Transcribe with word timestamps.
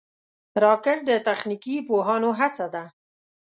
راکټ 0.63 0.97
د 1.09 1.11
تخنیکي 1.27 1.75
پوهانو 1.87 2.29
هڅه 2.39 2.65
ده 2.73 2.83